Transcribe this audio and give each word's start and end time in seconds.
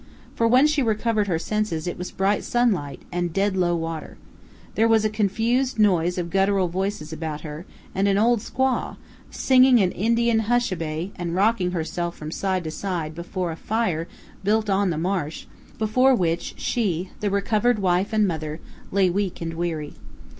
For 0.33 0.47
when 0.47 0.65
she 0.65 0.81
recovered 0.81 1.27
her 1.27 1.37
senses 1.37 1.85
it 1.85 1.95
was 1.95 2.09
bright 2.09 2.43
sunlight, 2.43 3.03
and 3.11 3.31
dead 3.31 3.55
low 3.55 3.75
water. 3.75 4.17
There 4.73 4.87
was 4.87 5.05
a 5.05 5.11
confused 5.11 5.77
noise 5.77 6.17
of 6.17 6.31
guttural 6.31 6.69
voices 6.69 7.13
about 7.13 7.41
her, 7.41 7.67
and 7.93 8.07
an 8.07 8.17
old 8.17 8.39
squaw, 8.39 8.95
singing 9.29 9.79
an 9.79 9.91
Indian 9.91 10.45
"hushaby," 10.47 11.11
and 11.17 11.35
rocking 11.35 11.69
herself 11.69 12.17
from 12.17 12.31
side 12.31 12.63
to 12.63 12.71
side 12.71 13.13
before 13.13 13.51
a 13.51 13.55
fire 13.55 14.07
built 14.43 14.71
on 14.71 14.89
the 14.89 14.97
marsh, 14.97 15.45
before 15.77 16.15
which 16.15 16.55
she, 16.57 17.11
the 17.19 17.29
recovered 17.29 17.77
wife 17.77 18.11
and 18.11 18.27
mother, 18.27 18.59
lay 18.91 19.07
weak 19.07 19.39
and 19.39 19.53
weary. 19.53 19.93